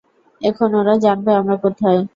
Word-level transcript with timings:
এখন 0.41 0.69
ওরা 0.75 0.93
জানবে 1.05 1.31
আমরা 1.39 1.55
কোথায়। 1.63 1.99